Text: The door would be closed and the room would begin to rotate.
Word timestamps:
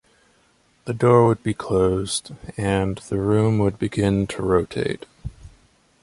The 0.85 0.95
door 0.95 1.27
would 1.27 1.43
be 1.43 1.53
closed 1.53 2.31
and 2.57 2.97
the 3.09 3.19
room 3.19 3.59
would 3.59 3.77
begin 3.77 4.25
to 4.25 4.41
rotate. 4.41 5.05